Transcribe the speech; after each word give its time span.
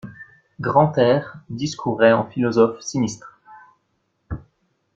Grantaire 0.59 1.37
discourait 1.51 2.11
en 2.11 2.25
philosophe 2.25 2.81
sinistre. 2.81 3.37